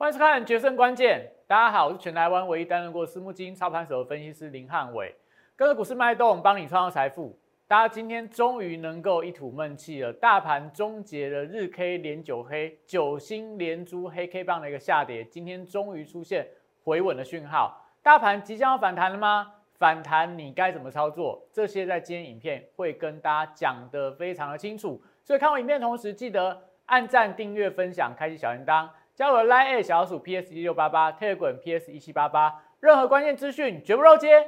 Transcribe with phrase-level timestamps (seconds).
[0.00, 1.28] 欢迎收看《决胜关键》。
[1.48, 5.12] 大家好，我是全台湾唯一担任过私募基金操盘手的分析师林汉伟。
[5.56, 7.36] 跟着股市脉动，帮你创造财富。
[7.66, 16.46] 大家今天终于能够一吐闷气了，大盘终结了日 K 连九黑、九星连珠黑 K 棒的一个下跌，今天终于出现
[16.84, 17.84] 回稳的讯号。
[18.00, 19.52] 大盘即将要反弹了吗？
[19.80, 21.44] 反弹你该怎么操作？
[21.52, 25.02] 这些在今天影片会跟大家讲得非常的清楚。
[25.24, 28.88] 所以看完影片同时，记得按赞、订阅、分享、开启小铃铛。
[29.18, 34.46] 加入 Line 小鼠 PS 一六八八 t e l g r PS 一七八八，任何关键资讯绝不漏接。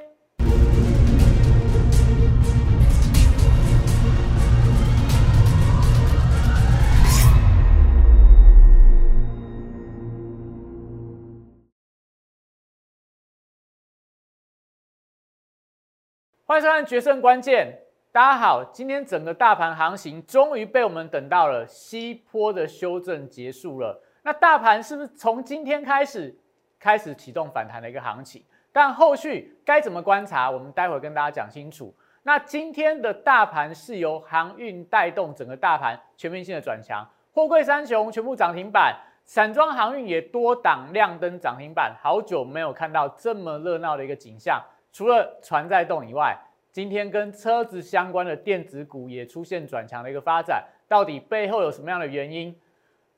[16.47, 17.77] 欢迎收看《决胜关键》，
[18.13, 24.01] 大家好，今天整个大盘行情终于被我们等到了西坡的修正结束了。
[24.23, 26.35] 那大盘是不是从今天开始
[26.79, 28.43] 开始启动反弹的一个行情？
[28.73, 30.51] 但后续该怎么观察？
[30.51, 31.95] 我们待会跟大家讲清楚。
[32.23, 41.97] 那今天的大盘是由航运带动整个大盘全面性的转强，货柜三雄全部涨停板，散装航运也多档亮灯涨停板。
[42.01, 46.37] 好久没有看到这么热闹的一个景象，除了船在动以外，
[46.71, 50.63] 今天跟车子相关的电子股也出现转强的一个发展。
[50.87, 52.55] 到底背后有什么样的原因？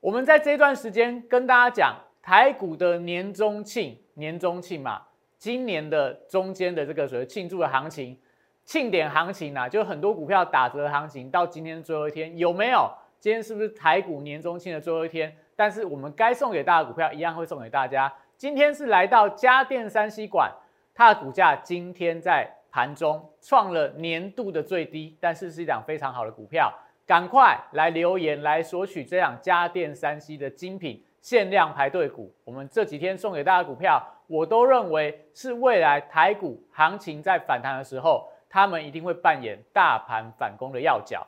[0.03, 5.01] 我们在这段时间跟大家讲台股的年中庆，年中庆嘛，
[5.37, 8.19] 今年的中间的这个所谓庆祝的行情，
[8.65, 12.91] 庆典行情啊，就很多股票打折的行情，到今天最后一天有没有？
[13.17, 15.33] 今天是不是台股年中庆的最后一天？
[15.55, 18.13] 但是我们该送给大家股票一样会送给大家。
[18.35, 20.51] 今天是来到家电三 C 馆，
[20.93, 26.73] 它的股价今天在盘中创了年度的最低，但是是一档非常好的股票。
[27.05, 32.33] 赶快来留言来索取这样家电三 C 的精品限量排队股。
[32.45, 41.27] 我们这几天送给大家股票，我都认为是未来台股行情在反弹的时候，他们一定会扮演大盘反攻的要角。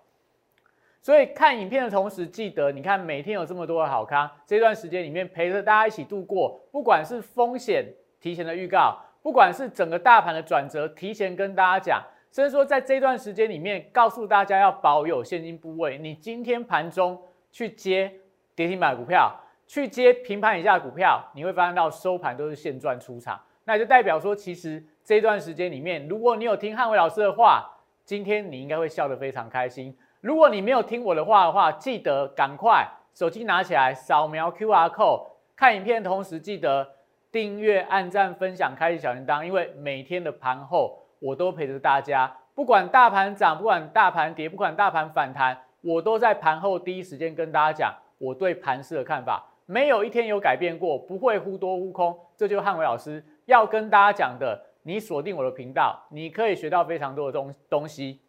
[1.01, 7.85] 所以看影片的同时，记得你看每天有这么多的好康，这段时间里面陪着大家一起度过，不管是风险
[8.19, 12.01] 提前的预告，不管是整个大盘的转折提前跟大家讲。
[12.35, 15.97] 所以说，在这段时间里面，告诉大家要保有现金部位。
[15.97, 17.17] 你今天盘中
[17.49, 18.11] 去接
[18.53, 19.33] 跌停板股票，
[19.65, 23.41] 去接平盘以下的股票，你会发现到收盘都是现赚出场。
[23.63, 27.65] 那就代表说，其实这段时间里面，如果你有听汉伟老师的话，
[28.03, 29.97] 今天你应该会笑得非常开心。
[30.19, 35.25] 如果你没有听我的话的话，记得赶快手机拿起来扫描 Q R code，
[35.55, 36.85] 看影片同时记得
[37.31, 40.99] 订阅、按赞、分享、开启小铃铛，因为每天的盘后。
[41.25, 54.61] 我都陪着大家，不管大盘涨，不管大盘跌，不管大盘反弹，我都在盘后第一时间跟大家讲我对盘市的看法，没有一天有改变过，不会忽多忽空，这就是汉伟老师要跟大家讲的。
[54.87, 58.21] 你锁定我的频道，你可以学到非常多的东东西。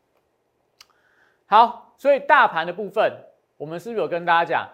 [1.44, 3.12] 好，所以大盘的部分，
[3.58, 4.66] 我们是不是有跟大家讲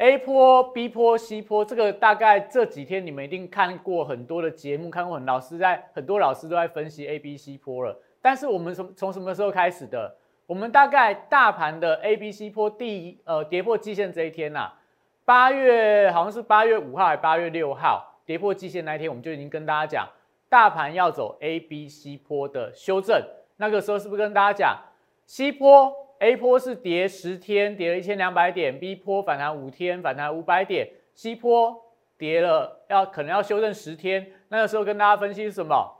[0.00, 7.94] ？A 坡、B 坡、C 坡，这个大概这几天你们一定看过很多的节目，看过很老师在很多老师都在分析 A、B、C 坡了。
[8.22, 10.16] 但是我们从从什么时候开始的？
[10.46, 14.72] 我们大概大盘的 A、B、C 坡第一呃跌破季线这一天呐，
[15.26, 20.08] 八月好像是八月五号还是八月六号跌破季线那一天，我们就已经跟大家讲，
[20.48, 23.22] 大盘要走 A、B、C 坡的修正。
[23.58, 24.76] 那个时候是不是跟大家讲
[25.26, 31.74] C 坡？A 坡是跌十天，跌了一千两百点；B 坡反弹五天，反弹五百点；C 坡
[32.16, 34.30] 跌了要可能要修正十天。
[34.48, 35.96] 那个时候跟大家分析是什么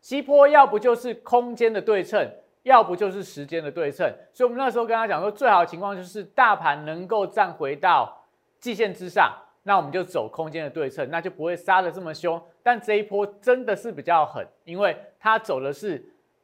[0.00, 2.26] ？C 坡要不就是空间的对称，
[2.62, 4.10] 要不就是时间的对称。
[4.32, 8.26] 所以我们那时候跟他讲说，最好的情况就是大盘能够站回到
[8.58, 9.30] 季线之上，
[9.64, 12.40] 那我们就走空间的对称，那就不会杀的这么凶。
[12.62, 16.02] 但这一波真的是比较狠，因为它走的是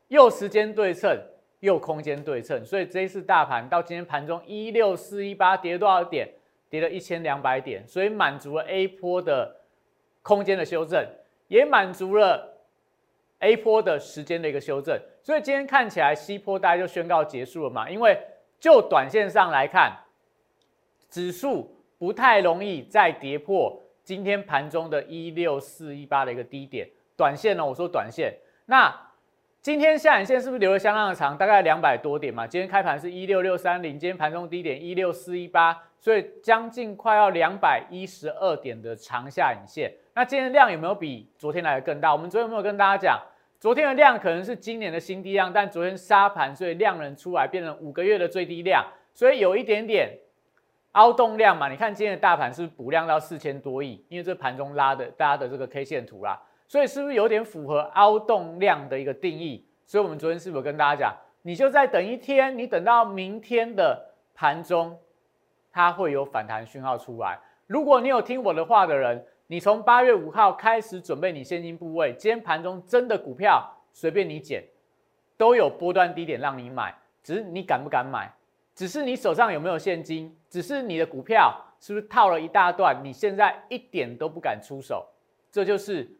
[0.09, 1.19] 右时间对称。
[1.65, 6.29] 又空间对称，所以这一次大盘到今天盘中一六四一八跌了多少点？
[6.71, 9.56] 跌了一千两百点，所以满足了 A 波的
[10.23, 11.06] 空间的修正，
[11.47, 12.59] 也满足了
[13.38, 15.00] A 波的时间的一个修正。
[15.23, 17.88] 所以今天看起来 C 坡大概就宣告结束了嘛？
[17.88, 18.19] 因为
[18.59, 19.97] 就短线上来看，
[21.09, 26.88] 指数不太容易再跌破今天盘中的一六四一八的一个低点。
[27.17, 28.35] 短线呢，我说短线
[28.67, 29.13] 那。
[29.64, 31.34] 今天下影线是不是留的相当的长？
[31.38, 32.46] 大概两百多点嘛。
[32.46, 39.90] 今天开盘是一六六三零，今天盘中低点一六四一八，所以将近快要两百一十二点的长下影线。
[40.12, 42.12] 那今天的量有没有比昨天来的更大？
[42.12, 43.19] 我们昨天有没有跟大家讲，
[43.58, 48.84] 昨天的量可能是今年的新低量，但昨天杀盘，所以量能出来变成五个月的最低量，
[49.14, 50.11] 所以有一点点
[50.93, 54.05] 凹动量嘛，你看今天的大盘是不是补量到四千多亿？
[54.11, 56.38] 因为这盘中拉的大家的这个 K 线图啦，
[56.75, 59.65] 所以是不是有点符合凹动量的一个定义？
[59.87, 64.99] 所以我们昨天是不是跟大家讲，你就再等一天，你等到明天的盘中，
[65.71, 67.38] 它会有反弹讯号出来。
[67.69, 74.65] 如果你有听我的话的人，你从八月五号开始准备你现金部位，今天盘中真的股票随便你捡，
[75.37, 76.93] 都有波段低点让你买，
[77.23, 78.29] 只是你敢不敢买？
[78.75, 80.37] 只是你手上有没有现金？
[80.50, 83.00] 只是你的股票是不是套了一大段？
[83.05, 85.06] 你现在一点都不敢出手，
[85.53, 86.11] 这就是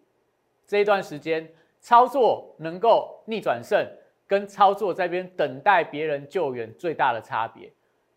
[0.67, 1.49] 这一段时间
[1.81, 3.87] 操作能够逆转胜，
[4.27, 7.71] 跟操作在边等待别人救援最大的差别。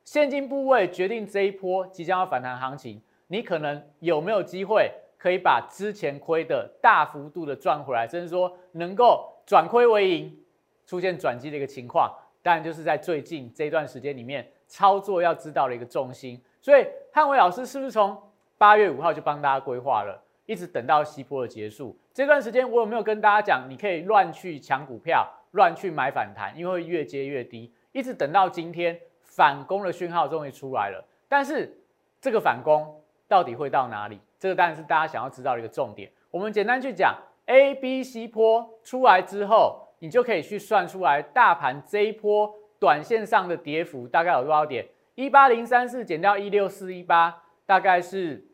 [0.03, 10.39] 现金部位决定这一波即将要反弹行情，你可能有没有机会可以把之前亏的大幅度的赚回来，甚至说能够转亏为盈，
[10.85, 12.09] 出现转机的一个情况。
[12.41, 16.41] 当然就是在最近这段时间里面，操作要知道的一个重心。
[16.61, 18.17] 所以汉伟老师是不是从
[18.57, 31.05] 八月五号就帮大家规划了，一直等到西坡的结束这段时间，我有没有跟大家讲，你可以乱去抢股票，乱去买反弹，因为越接越低，一直等到今天反攻的讯号终于出来了。
[31.29, 31.71] 但是
[32.19, 34.19] 这个反攻到底会到哪里？
[34.39, 36.11] 这个当然是大家想要知道的一个重点。
[36.31, 37.15] 我们简单去讲
[37.45, 39.83] ，A、B、C 坡出来之后。
[39.99, 44.87] 你就可以去算出来，大盘这一波短线上的跌幅大概有多少点？
[45.15, 47.35] 一八零三四减掉一六四一八，
[47.65, 48.45] 大概是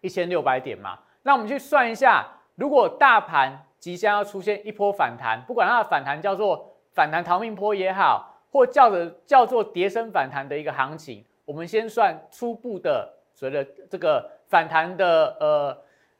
[0.00, 0.98] 一千六百点嘛。
[1.24, 2.24] 那我们去算一下，
[2.54, 15.76] 如果大盘即将要出现一波反弹，不管它的反弹叫做反弹逃命坡也好，或叫的叫做跌升反弹的一个行情，我们先算初步的所谓的这个反弹的呃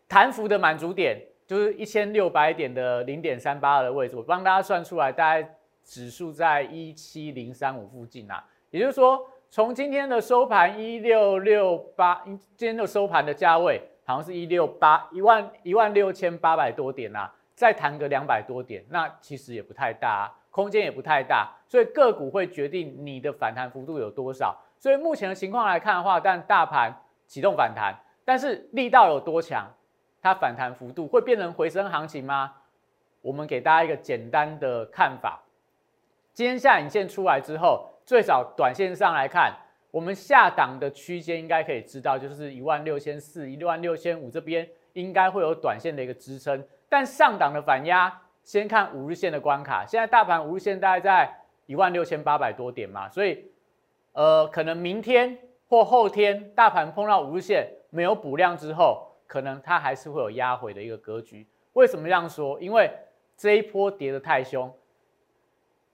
[0.09, 1.17] 弹幅的满足点。
[1.47, 8.43] 就是一千六百点的零点三八二的位置，我帮大家算出来，大概指数在一七零三五附近啊。
[8.71, 9.21] 也就是说，
[9.51, 24.57] 从今天的收盘一六六八，今天的收盘的价位好像是一六八一万一万六千八百多点啊，再弹个两百多点，那其实也不太大，啊空间也不太大，所以个股会决定你的反弹幅度有多少。
[24.79, 26.95] 所以目前的情况来看的话，但大盘
[27.27, 29.67] 启动反弹，但是力道有多强？
[30.23, 32.53] 它反弹幅度会变成回升行情吗？
[33.21, 35.43] 我们给大家一个简单的看法。
[36.33, 39.53] 今天下影线出来之后，最少短线上来看，
[39.95, 46.67] 我们下档的区间应该可以知道，就是一万六千四、一万六千五这边应该会有短线的一个支撑。
[46.89, 49.87] 但上档的反压，先看五日线的关卡。
[49.87, 51.33] 现在大盘五日线大概在
[51.67, 53.45] 一万六千八百多点嘛，所以
[54.15, 55.39] 呃，可能明天
[55.69, 59.13] 或后天大盘碰到五日线没有补量之后。
[59.27, 61.47] 可能它还是会有压回的一个格局。
[61.73, 62.61] 为什么这样说？
[62.61, 62.91] 因为
[63.37, 64.73] 这一波跌得太凶，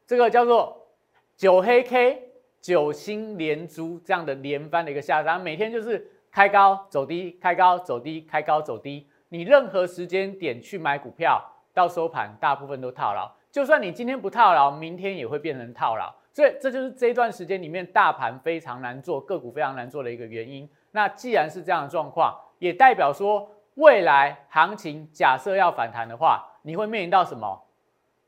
[0.04, 0.88] 这个叫做
[1.36, 2.29] 九黑 K
[2.60, 9.08] 九星连珠这样的连番的一个下杀，每天就是开高走低，开高走低，开高走低。
[9.28, 11.42] 你任何时间点去买股票，
[11.72, 13.30] 到收盘大部分都套牢。
[13.50, 16.12] 就算你今天不套牢，明天也会变成套牢。
[16.32, 20.68] 所以这就是这一段时间里面大盘非常难做，个股非常难做的一个原因。
[20.92, 27.66] 那既然是这样的状况，也代表说，未来行情假设要反弹的话，你会面临到什么？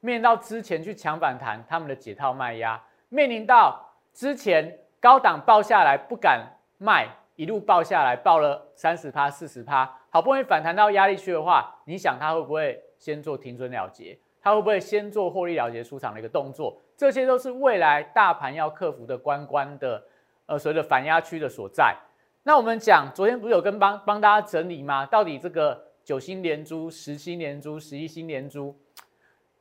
[0.01, 2.77] 面临到之前去抢反弹，他们的解套卖压；
[3.09, 6.47] 面临到之前高档爆下来不敢
[6.79, 14.19] 卖，一路爆下来，爆了三十趴、四十趴，好不容易反弹到压力区的话，你想它会不会先做停损了结？
[14.41, 16.77] 它会不会先做获利了结出场的一个动作？
[16.97, 20.03] 这些都是未来大盘要克服的关关的，
[20.47, 21.97] 呃，所谓的反压区的所在。
[22.43, 25.07] 那我们讲，昨天不是有跟帮帮大家整理吗？
[25.07, 28.77] 到底这个九星连珠、十星连珠、十一星连珠，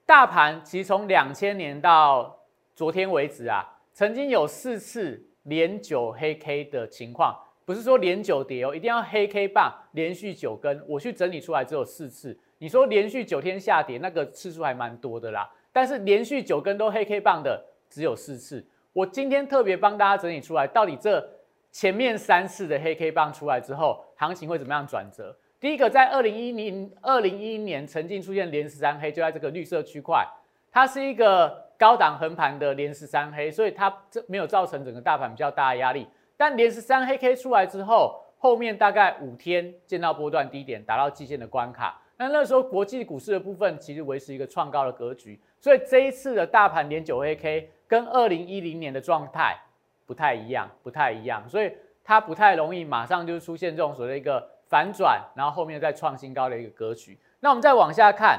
[0.05, 2.39] 大盘其实从两千年到
[2.75, 10.83] 昨天为止啊，曾经有四次连九黑 K 的情况，不是说连九跌哦，一定要黑 K 棒连续九根。
[10.88, 12.38] 我去整理出来只有四次。
[12.57, 15.50] 你说连续九天下跌，那个次数还蛮多的啦。
[15.71, 18.65] 但是连续九根都黑 K 棒的只有四次。
[18.93, 21.27] 我今天特别帮大家整理出来，到底这。
[21.74, 25.33] 前面三次的黑 K 棒出来之后，行情会怎么样转折？
[25.57, 30.27] 第一个，在二零一零二零一一年曾经出现连十三黑，就在这个绿色区块，
[30.69, 36.08] 它是一个高档横盘的连十三黑，所以它这没有造成整个大盘比较大的压力。
[36.38, 42.00] 但连十三黑 K 出来之后，后面大概五天见到波段低点，达到季线的关卡。
[42.18, 49.58] 那那时候国际股市的部分其实维持一个创高的格局，所以这一次的大盘连九黑 K 跟二零一零年的状态。
[50.06, 51.72] 不太一样，不太一样，所以
[52.04, 57.18] 它不太容易马上就出现这种所谓的一个反转，然后后面再创新高的一个格局。
[57.40, 58.38] 那我们再往下看，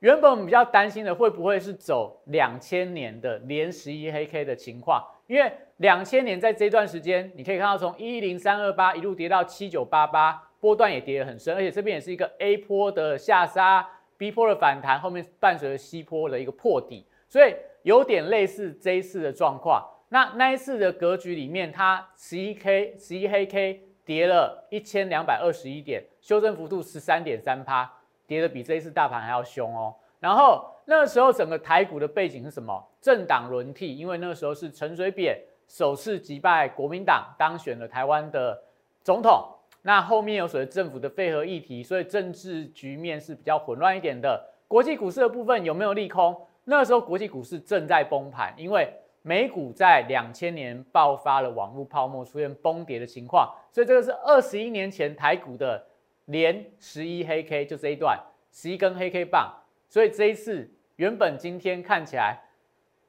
[0.00, 5.02] 原本我们比较担心的会不会是走两千年的连十一黑 K 的情况？
[5.26, 13.88] 因为两千年在这段时间，你可以看到从一零三二八一路跌到七九八八，波段也跌得很深，而且这边也是一个 A 坡的下杀
[14.18, 19.82] ，B 坡的反弹，后面伴随着 C 坡的一个破底，所以有点类似这一次的状况。
[20.10, 27.92] 那那一次的格局里面，它十一 K 十一黑 K 跌了一千两百二十一点，修正幅度十三点三趴，
[28.26, 29.94] 跌的比这一次大盘还要凶哦。
[30.18, 32.82] 然后那个时候整个台股的背景是什么？
[33.00, 35.38] 政党轮替，因为那个时候是陈水扁。
[35.68, 38.56] 首次击败国民党，当选了台湾的
[39.02, 39.44] 总统。
[39.82, 44.48] 那后面有所谓政府的废核议题，所以政治局面是比较混乱一点的。
[44.68, 46.36] 国际股市的部分有没有利空？
[46.64, 48.88] 那时候国际股市正在崩盘，因为
[49.22, 53.52] 美股在两千年爆发了网络泡沫，出现崩跌的情况。
[53.72, 55.84] 所以这个是二十一年前台股的
[56.26, 58.16] 连十一黑 K，就这一段
[58.52, 59.52] 十一根黑 K 棒。
[59.88, 62.40] 所以这一次原本今天看起来。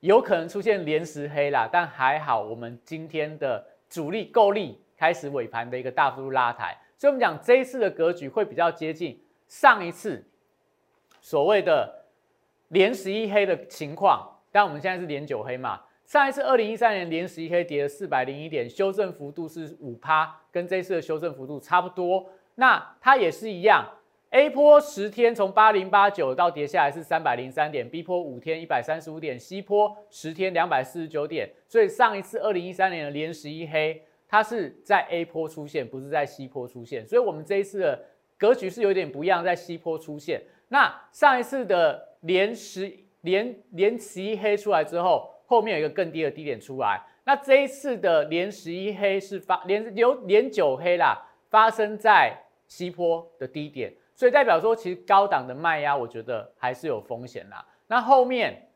[0.02, 10.24] 有可能出现连十黑啦，但还好，我们今天的主力够力，开始尾盘的一个大幅度拉抬，所以我们讲这一次的格局会比较接近上一次
[11.20, 12.06] 所谓的
[12.68, 22.30] 连十一黑的情况，但我们现在是连九黑嘛，上一次二零一三年连十一黑跌了四百零一点，修正幅度是五趴，跟这一次的修正幅度差不多，
[22.60, 23.86] 那它也是一样。
[24.32, 31.50] A 波十天从八零八九到跌下来是三百零三点，B 波五天一百三十五点，C 波十天两百四十九点。
[31.68, 37.08] 所以上一次二零一三年的连十一黑，它是在 A 波出现，不是在 C 波出现。
[37.08, 38.04] 所以我们这一次的
[38.38, 40.42] 格局是有点不一样，在 C 波出现。
[40.68, 47.02] 那上一次的连十连连十一黑出来之后，后面有一个更低的低点出来。
[47.24, 53.94] 那这一次的连十一黑是发连有连九黑啦，发生在西坡的低点。
[54.16, 57.64] 所以代表说，其实高档的卖压，我觉得还是有风险啦。
[57.86, 58.70] 那后面，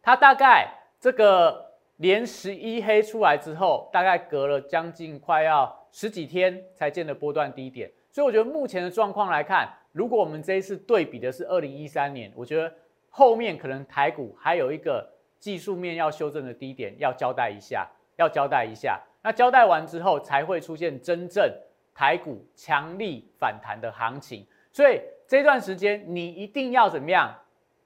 [0.00, 0.66] 它大概
[0.98, 7.90] 这个连十一黑出来之后，大概隔了将近快要十几天才见的波段低点。
[8.10, 12.72] 所以我觉得目前的状况来看，如果我们这一次对比的是二零一三年，我觉得
[13.10, 15.06] 后面可能台股还有一个
[15.38, 18.98] 技术面要修正的低点要交代一下，要交代一下。
[19.22, 21.52] 那交代完之后，才会出现真正。
[21.94, 27.34] 台股强力反弹的行情，所以这段时间你一定要怎么样？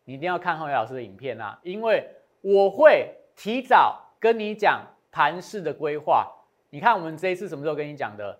[0.04, 2.06] 你一定要看浩伟老师的影片啊，因为
[2.42, 6.30] 我会提早跟你讲盘势的规划。
[6.70, 8.38] 你看我们这一次什么时候跟你讲的？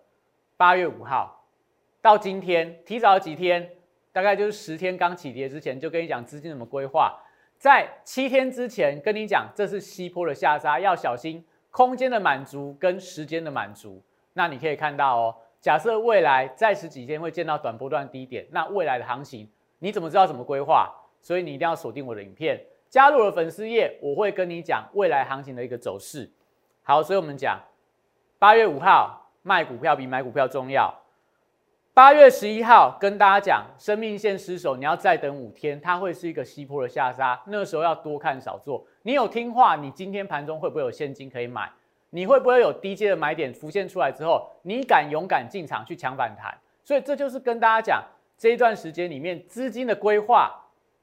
[0.57, 1.45] 八月五号
[2.01, 3.69] 到今天，提早几天，
[4.13, 7.19] 大概就是十天刚起跌之前就跟你讲资金怎么规划。
[7.57, 14.03] 在七天之前跟你讲，这是西坡的下杀，要小心空间的满足跟时间的满足。
[14.35, 15.35] 那你可以看到哦。
[15.65, 20.95] 假设未来再十几天会见到短波段低点，那未来的行情你怎么知道怎么规划？
[21.23, 26.31] 所以你一定要锁定我的影片，加入了粉丝页，我会跟你讲未来行情的一个走势。
[26.83, 27.59] 好，所以我们讲
[28.39, 30.95] 八月五号卖股票比买股票重要。
[31.95, 38.85] 八月十一号跟大家讲，生命线失守，你要再等五天，它会是一个西坡的下杀，那个时候要多看少做。
[39.01, 41.73] 你有听话，你今天盘中会不会有现金可以买？
[42.15, 46.57] 你会不会有低阶的买点浮现出来之后，你敢勇敢进场去抢反弹？
[46.85, 48.01] 所以这就是跟大家讲，
[48.39, 50.55] 这一段时间里面资金的规划，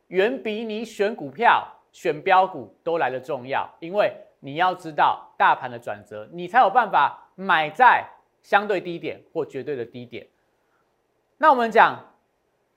[0.08, 3.70] 远比你选股票、选标股都来的重要。
[3.82, 8.08] 因为你要知道大盘的转折，你才有办法买在
[8.42, 10.26] 相对低点或绝对的低点。
[11.38, 12.00] 那我们讲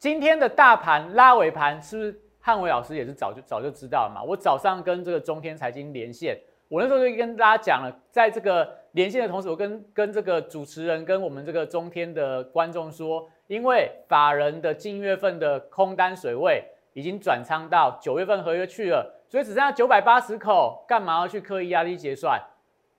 [0.00, 4.24] 今天的大盘拉尾盘，是不是汉伟老师也是早就早就知道了嘛？
[4.24, 6.36] 我早上跟这个中天财经连线。
[6.68, 22.40] 我那时候就跟大家讲了，在这个连线的同时，我跟跟这个主持人跟我们这个中天的观众说，因为法人的近月份的空单水位已经转仓到九月份合约去了，所以只剩下九百八十口，干嘛要去刻意压低结算？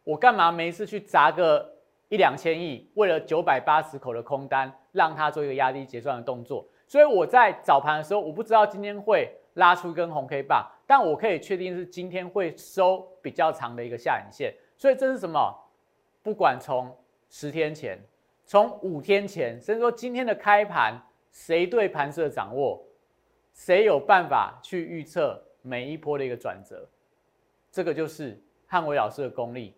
[0.04, 1.74] 我干嘛没事去砸个
[2.10, 6.66] 一两千亿，为了九百八十口的空单，让他做一个压低结算的动作？
[6.88, 10.64] 所以我在早盘的时候，我不知道今天会拉出一根红 K 棒。
[10.88, 15.54] 但我可以确定是今天会收比较长的一个下影线，所以这是什么？
[16.22, 16.96] 不管从
[17.28, 18.00] 十天前、
[18.46, 21.02] 从五天前，甚至说今天的开盘，
[21.32, 22.84] 谁对盘势的掌握，
[23.52, 26.88] 谁有办法去预测每一波的一个转折？
[27.72, 29.76] 这个就是汉伟老师的功力。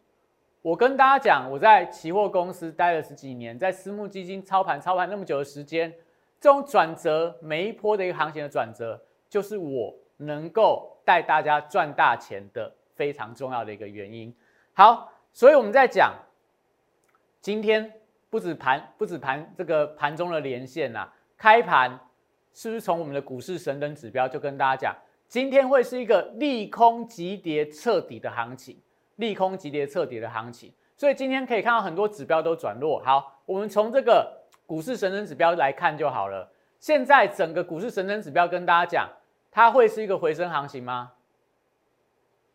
[0.62, 5.90] 我跟大家讲，我在期货公司待了十几年，在私募基金操盘操盘那么久的时间，
[6.40, 10.97] 这种转折，每一波的一个行情的转折，就是我能够。
[11.08, 14.36] 带大家赚大钱的非常重要的一个原因。
[14.74, 16.14] 好，所以我们在讲
[17.40, 17.90] 今天
[18.30, 21.98] 不止盘不止盘这个盘中的连线呐，开盘
[22.54, 24.94] 是不是从我们的股市神灯指标就跟大家讲，
[25.30, 28.78] 今天会是一个利空急跌彻底的行情？
[29.16, 33.02] 利空急跌彻底的行情，所以今天可以看到很多指标都转弱。
[33.02, 34.30] 好，我们从这个
[34.66, 36.52] 股市神灯指标来看就好了。
[36.82, 39.10] 现在整个股市神灯指标跟大家讲，
[39.58, 41.14] 它会是一个回升行情吗？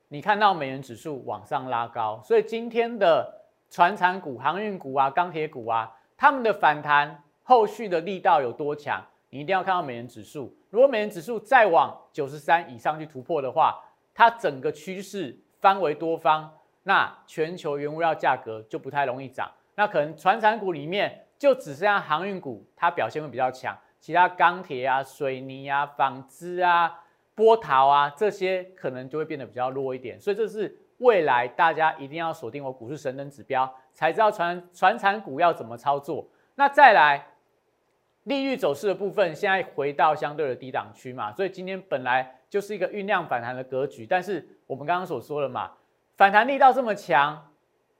[0.06, 9.04] 你看到美元指数往上拉高，所以今天的船产股、航运股啊、钢铁股啊，他们的反弹后续的力道有多强？
[9.30, 10.56] 你一定要看到美元指数。
[10.70, 13.82] 如果美元指数再往九十三以上去突破的话，
[14.14, 16.48] 它整个趋势翻为多方，
[16.84, 19.50] 那全球原物料价格就不太容易涨。
[19.74, 26.98] 那可能船产股里面就只剩下航运股，它表现会比较强，其他钢铁啊、水泥啊、纺织啊。
[27.34, 36.28] 波涛啊，这些可能就会变得比较弱一点，所以这是未来大家一定要锁定我股市神灯指标，才知道传传产股要怎么操作。
[36.56, 37.26] 那再来
[38.24, 45.72] 利率走势的部分，现在回到相对的低档区嘛，所以今天本来就是一个酝酿反弹的格局，但是我们刚刚所说的嘛，
[46.18, 47.50] 反弹力道这么强，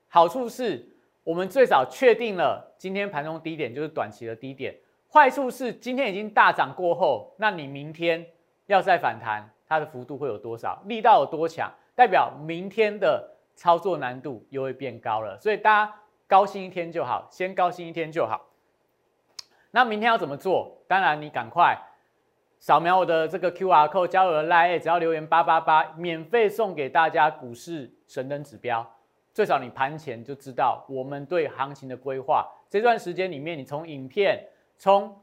[0.09, 0.87] 好处是
[1.23, 4.75] 我们最早确定了今天盘中低点就是短期的低点，
[5.13, 8.25] 坏处是今天已经大涨过后，那你明天。
[8.67, 10.81] 要再反弹，它的幅度会有多少？
[10.85, 11.69] 力道有多强？
[11.93, 15.37] 代表明天的操作难度又会变高了。
[15.37, 15.93] 所以大家
[16.27, 18.49] 高兴一天就好，先高兴一天就好。
[19.71, 20.81] 那明天要怎么做？
[20.87, 21.77] 当然，你赶快
[22.57, 28.89] 扫描我的这个 Q R code，加入了 Line，只要留言八八八，免费送给大家股市神灯指标。
[29.33, 32.49] 最少你盘前就知道我们对行情的规划。
[32.69, 34.47] 这段时间里面，你从影片，
[34.83, 35.17] 从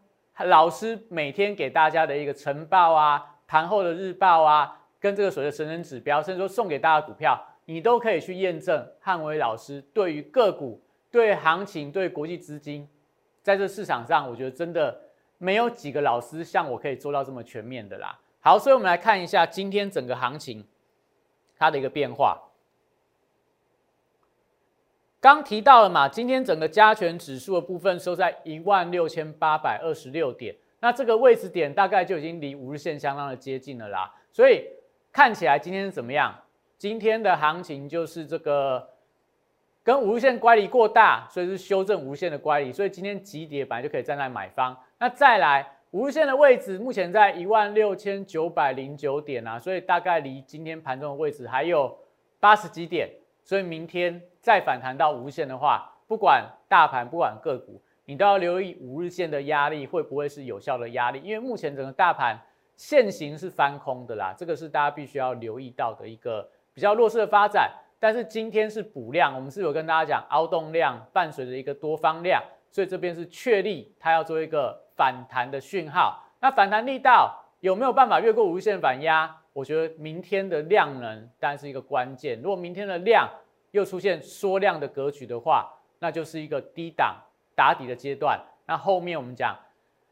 [0.47, 12.89] 老师每天给大家的一个晨报啊，盘后的日报啊，跟这个所谓的神人指标，甚至说送给大家股票，你都可以去验证汉伟老师对于个股、对行情、对国际资金，
[13.43, 14.99] 在这市场上，我觉得真的
[15.37, 18.19] 没有几个老师像我可以做到这么全面的啦。
[18.41, 20.67] 好，所以我们来看一下今天整个行情
[21.59, 22.41] 它的一个变化。
[25.21, 34.11] 刚提到了嘛，今天整个加权指数的部分收在一万六千八百二十六点，那这个位置点大概就已经离五日线相当的接近了啦。
[34.33, 34.65] 所以
[35.13, 36.35] 看起来今天是怎么样？
[36.79, 38.89] 今天的行情就是这个
[39.85, 44.75] 跟五日线乖离过大，所以是修正五日线的乖离，所以今天急跌本来就可以站在买方。
[44.99, 51.95] 那再来五日线的位置目前在一万六千九百零九点啊，所以大概离今天盘中的位置还有
[52.39, 53.11] 八十几点。
[53.51, 61.21] 所以明天再反弹到无线的话，不管大盘不管个股，你都要留意五日线的压力会不会是有效的压力？
[61.21, 62.41] 因为目前整个大盘
[62.77, 67.69] 现行是翻空的啦，这个是大家必须要留意到的一个比较弱势的发展。
[67.99, 76.23] 但是今天是补量，我们是有跟大家讲凹动量伴随着一个多方量，所以这边是确立它要做一个反弹的讯号。
[76.39, 79.39] 那反弹力道有没有办法越过五日线反压？
[79.53, 82.41] 我觉得明天的量能当然是一个关键。
[82.41, 83.29] 如果明天的量
[83.73, 87.17] 又出现缩量的格局的话，那就是一个低档
[87.55, 88.41] 打底的阶段。
[88.67, 89.57] 那后面我们讲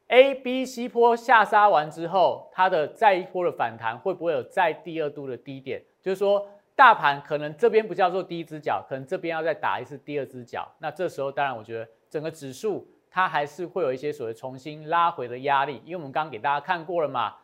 [0.08, 5.82] A、B、C 波下杀完之后，它的再一波的反弹会不会有再第二度的低点？
[6.02, 10.66] 就是说，大盘可能这边不叫做第一只脚，可能这边要再打一次第二只脚。
[10.78, 17.36] 那这时候当然，我觉得整个指数它还是会有一些所谓重新拉回的压力，因为我们刚刚给大家看过了嘛。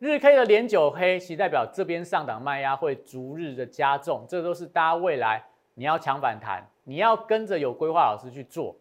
[0.00, 5.42] 日 K 的连九黑，其代表这边上档卖压会逐日的加重，这都是大家未来
[5.74, 8.76] 你要抢反弹，你要跟着有规划老师去做。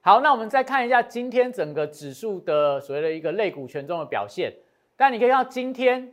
[0.00, 4.52] 好，那我们再看一下今天整个指数的所谓的一个类股权重的表现。
[4.96, 6.12] 但你可以看到今天，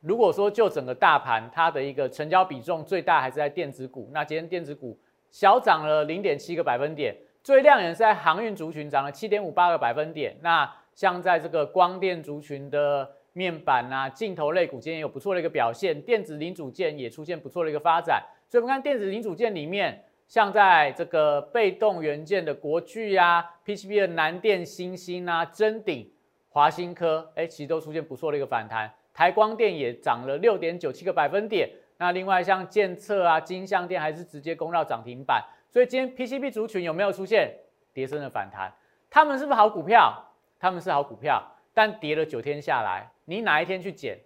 [0.00, 4.96] 如果说就整个大盘，它的一个成交比重最大还是在电子股，那今天电子股
[5.30, 10.36] 小涨了零点七个百分点，最亮眼是在航运族群涨了七点五八个百分点。
[10.42, 13.10] 那像在这个光电族群的。
[13.32, 18.22] 面板啊，镜头类股今天有不错的一个表现，电子零组件也出现不错的一个发展。
[18.48, 26.10] 所以，我们看电子零组件里面，像在这个被动元件的国巨啊，PCB 的南电、星星啊，臻鼎、
[26.48, 28.92] 华新科，哎，其实都出现不错的一个反弹。
[29.12, 31.70] 台光电也涨了六点九七个百分点。
[31.98, 35.44] 那另外像建策啊、金相电还是直接攻到涨停板。
[35.68, 37.54] 所以今天 PCB 族群有没有出现
[37.92, 38.72] 跌升的反弹？
[39.08, 40.26] 他们是不是好股票？
[40.58, 43.10] 他们是好股票，但跌了九天下来。
[43.24, 44.18] 你哪一天去捡？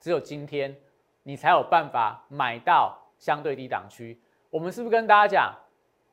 [0.00, 0.76] 只有今天，
[1.22, 4.20] 你才有办法买到相对低档区。
[4.50, 5.54] 我们是不是跟大家讲，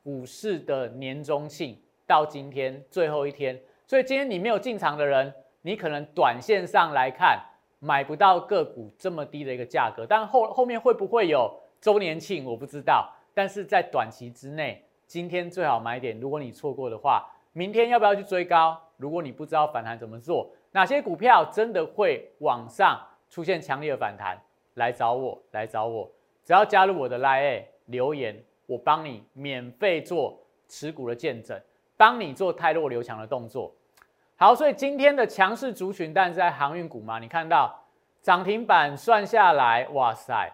[0.04, 1.77] 股市的年终庆
[2.08, 7.39] 到今天最后一天，所以今天你没有进场的人，你可能短线上来看
[7.80, 10.06] 买不到个股这么低的一个价格。
[10.08, 13.13] 但后后面会不会有周年庆，我不知道。
[13.34, 16.19] 但是在短期之内，今天最好买点。
[16.19, 18.80] 如果你错过的话，明天要不要去追高？
[18.98, 20.50] 如果你不知道反弹怎么做？
[20.72, 24.40] 哪些股票真的会往上出现强烈的反弹？
[24.76, 26.10] 来找我，来找我。
[26.46, 31.60] 只要加入我的 Line 留言，我帮你免费做持股的见证，
[31.98, 33.74] 帮你做泰弱留强的动作。
[34.38, 37.78] 好，所以今天的强势族群，但是在航运股嘛，你看到
[38.22, 40.52] 涨停板算下来，哇塞，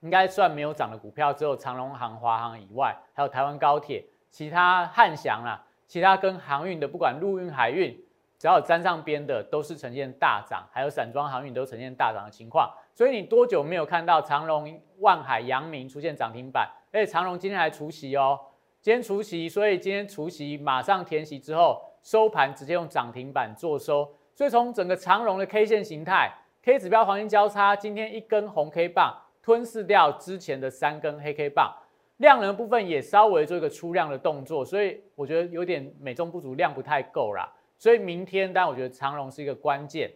[0.00, 7.98] 应该算没有涨的股票，只有长隆航、华航以外，还有台湾高铁，其他汉翔啦，其他跟航运的，不管陆运、海运。
[8.38, 12.72] 只要沾上边的，都是呈现大涨，还有散装航运都呈现大涨的情况。
[12.94, 16.70] 所以你多久没有看到长荣、万海、阳明出现涨停板？
[16.92, 18.38] 而且长荣今天还除息哦，
[18.80, 24.08] 今天除息，所以今天除息马上填息之后收盘直接用涨停板做收。
[24.36, 31.74] 所以从整个长荣的 K 线形态，K 指标黄金交叉，今天一根红 K 棒吞噬掉之前的三根黑 K 棒，
[32.18, 37.52] 量能部分也稍微做一个出量的动作，所以我觉得有点美中不足，量不太够啦。
[37.78, 40.10] 所以明天，但我觉得长荣是一个关键。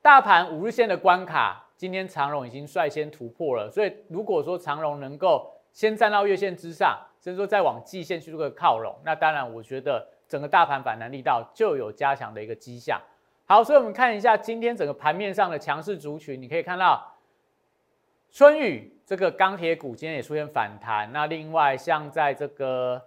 [0.00, 3.68] 大盘五日线的关卡，今天长荣已经率先突破了。
[3.70, 13.00] 所以如果说长荣能够先站到月线之上，甚至说再往季线去做个靠拢，那当然我觉得整个大盘反弹力道就有加强的一个迹象。
[13.44, 17.04] 好，所以我们看一下今天整个盘面上的强势族群，你可以看到
[18.30, 21.10] 春雨这个钢铁股今天也出现反弹。
[21.12, 23.02] 那另外像在这个。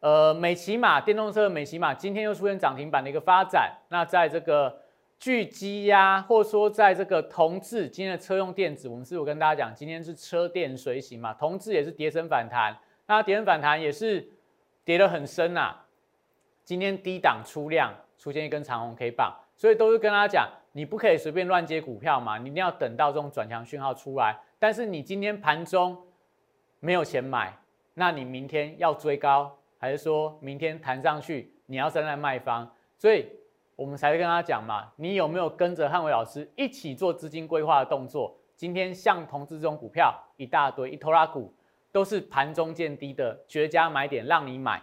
[0.00, 3.74] 呃，美骑马电动车美骑马今天又出现涨停板的一个发展。
[3.88, 4.82] 那在这个
[5.18, 14.28] 巨基呀，或者说在这个同志今天的车用电子，我们是有跟大家讲，今天是车电随行嘛，同志也是跌升反弹，那跌升反弹也是
[14.84, 15.74] 跌得很深呐。
[16.64, 24.38] 今天低档出量，出现一根长红 K 棒，所以都是跟大家讲，你不可以随便乱接股票嘛，你一定要等到这种转强讯号出来。
[24.64, 25.94] 但是你今天盘中
[26.80, 27.54] 没有钱买，
[27.92, 29.54] 那你明天要追高。
[29.76, 33.28] 还是说明天弹上去，你要站在卖方，所以
[33.76, 38.34] 我们才跟他讲嘛，你有没有跟着汉伟老师一起做资金规划的动作？
[38.56, 41.52] 今天像同志这种股票一大堆，一拖拉股
[41.92, 44.82] 都是盘中见低的绝佳买点，让你买。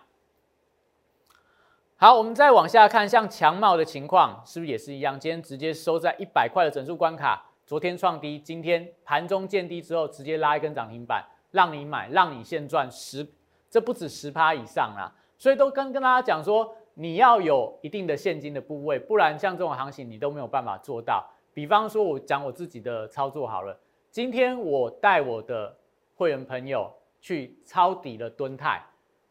[1.96, 5.20] 好，我们再往下看，像强茂的情况是不是也是一样？
[5.20, 13.26] 今天直接收在一百块的整数关卡，昨天创低，今天盘中见低之后直接拉一根涨停板，让你买，让你现赚十。
[13.70, 21.26] 这不止十趴以上啦，所以都跟跟大家讲说，你要有一定的现金的部位，不然像这种行情你都没有办法做到。
[21.54, 23.80] 比方说，我讲我自己的操作好了，
[24.10, 25.74] 今天我带我的
[26.16, 28.84] 会员朋友去抄底了敦泰，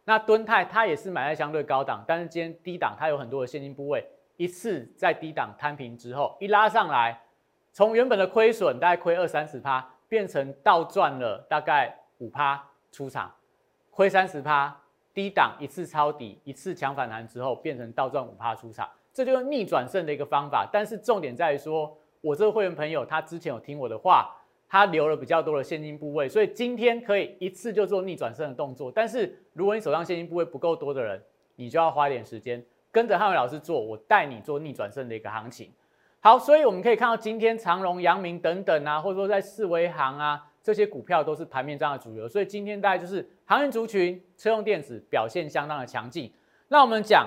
[0.05, 4.03] 那敦泰它也是买在相对高档，但是今天低档它有很多的现金部位，
[4.39, 7.21] 一次在低档摊平之后，一拉上来，
[7.73, 13.33] 从原本的亏损大概亏二三十趴，变成倒赚了大概五趴出场。
[13.91, 14.77] 亏三十趴，
[15.15, 20.69] 低档一次抄底，一次强反弹之后，变成倒赚五趴出场，这就是逆转胜的一个方法。
[20.73, 24.35] 但是重点在于说，我这个会员朋友他之前有听我的话，
[24.69, 28.91] 他留了比较多的现金部位，所以今天可以一次就做逆转胜的动作。
[28.91, 31.23] 但是如果你手上现金部位不够多的人，
[31.57, 35.73] 你就要花点时间跟着汉伟老师做，我带你做逆转胜的一个行情。
[36.21, 40.47] 好，所以我们可以看到今天长荣、阳明等等啊，或者说在四维行啊。
[40.63, 46.31] 这些股票都是盘面上的主流，所以今天大概就是航运族群、车用电子表现相当的强劲。
[46.69, 47.27] 那我们讲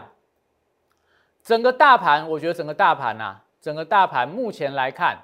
[1.42, 5.18] 整个大盘，我觉得整个大盘呐，整个大盘目前来看，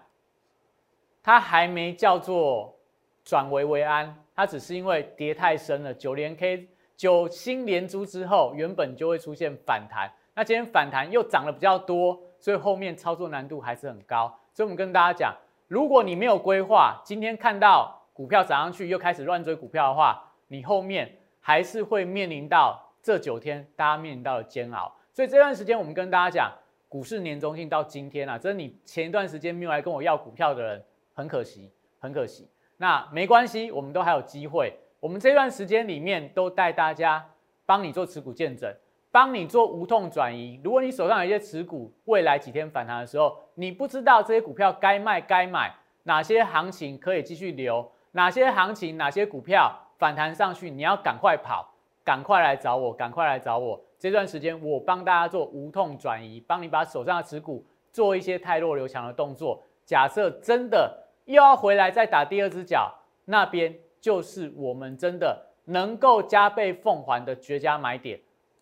[1.22, 2.76] 它还没叫做
[3.24, 10.12] 转危为安，它只是因为跌太深了，九连 K 九星连珠之后，原本就会出现反弹。
[10.34, 14.34] 那今天反弹又涨了比较多，所以后面操作难度还是很高。
[14.54, 15.36] 所以我们跟大家讲，
[15.68, 17.98] 如果你没有规划，今天看到。
[18.12, 24.94] 股票涨上去又开始乱追股票的话，你后面还是会面临到这九天大家面临到的煎熬。
[25.14, 26.52] 所以这段时间我们跟大家讲，
[26.90, 31.72] 股市年中性到今天啊，这是你前一段时间没有来跟我要股票的人，很可惜，
[32.02, 32.46] 很可惜。
[32.76, 34.78] 那没关系，我们都还有机会。
[35.00, 37.26] 我们这段时间里面都带大家
[37.66, 38.70] 帮你做持股见证，
[39.12, 40.60] 帮你做无痛转移。
[40.64, 47.92] 如果你手上有一些持股，未来几天反弹的时候，你不知道这些股票该卖该买，哪些行情可以继续留。
[48.12, 53.80] 哪些行情、哪些股票反弹上去，你要赶快跑，赶快来找我，赶快来找我。
[54.00, 59.62] 这段时间我帮大家做无痛转移，帮你把手上的持股做一些太弱留强的动作。
[59.86, 62.92] 假设真的又要回来再打第二只脚，
[63.26, 68.20] 那边就是我们真的能够加倍奉还的绝佳买点。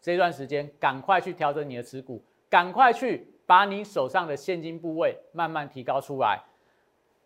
[0.08, 6.42] 这段时间赶快去调整你的持股，赶快去把你手上的现金部位慢慢提高出来。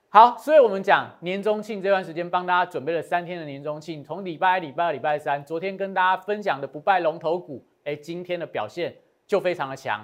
[0.10, 8.96] 好，所以我们讲年终庆这段时间，帮大家准备了三天的年终庆，从礼拜一、礼拜二、礼拜三，昨天跟大家分享的不败龙头股，哎，今天的表现
[9.28, 10.04] 就非常的强。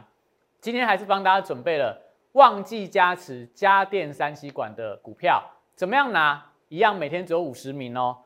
[0.61, 1.99] 今天还是帮大家准备了
[2.33, 5.43] 旺季加持家电三吸管的股票，
[5.75, 6.45] 怎么样拿？
[6.69, 8.17] 一样每天只有五十名哦。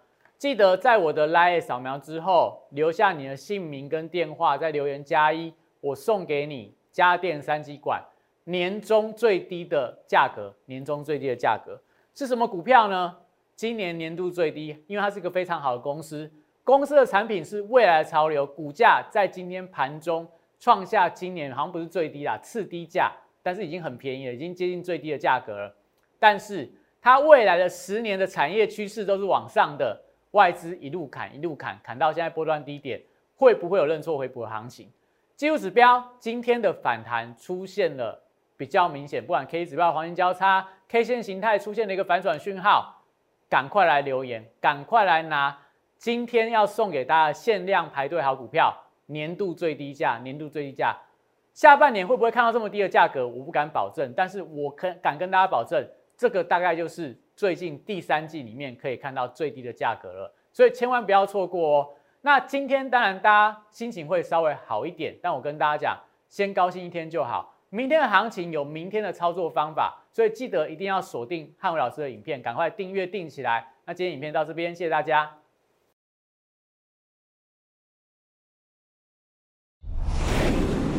[0.42, 8.04] 记得在我的 Line 扫描之后，留下你的姓名跟电话，在留言加一，我送给你家电三极管
[8.46, 10.52] 年终最低的价格。
[10.66, 11.80] 年终最低的价格
[12.16, 13.16] 是什么股票呢？
[13.56, 16.32] 今年年度最低，因为它是一个非常好的公司，
[16.64, 20.28] 公司的产品是未来潮流，股价在今天盘中
[20.60, 23.12] 创下今年好像不是最低啦，次低价，
[23.44, 25.76] 但是已经很便宜了，已经接近最低的价格了。
[26.18, 26.68] 但是
[27.00, 30.02] 它未来的十年的产业趋势都是往上的。
[30.32, 33.02] 外资一路砍，一路砍，砍到现在波段低点，
[33.36, 34.90] 会不会有认错回补的行情？
[35.36, 38.22] 技术指标今天的反弹出现了
[38.56, 43.04] 比较明显，不管 K 指标黄金交叉，K 线形态出现了一个反转讯号，
[43.50, 45.58] 赶快来留言，赶快来拿
[45.98, 48.74] 今天要送给大家限量排队好股票，
[49.08, 50.98] 年度最低价，年度最低价，
[51.54, 53.28] 下半年会不会看到这么低的价格？
[53.28, 57.20] 我不敢保证，但是我可敢跟大家保证，这个大概就是。
[57.42, 61.90] 最近第三季里面可以看到最低的价格了，所以千万不要错过哦。
[62.22, 65.98] 那今天当然大家心情会稍微好一点，但我跟大家讲，
[66.30, 67.52] 先高兴一天就好。
[67.70, 73.74] 明天的行情有明天的操作方法，所以记得一定要锁定汉伟老师的影片，赶快订阅订起来。
[73.86, 75.36] 那今天影片到这边，谢谢大家。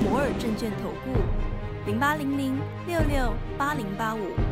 [0.01, 4.52] 摩尔证券投顾零八零零六六八零八五。